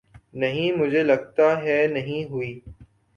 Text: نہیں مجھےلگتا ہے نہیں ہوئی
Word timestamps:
نہیں 0.33 0.71
مجھےلگتا 0.71 1.47
ہے 1.63 1.85
نہیں 1.87 2.23
ہوئی 2.29 2.59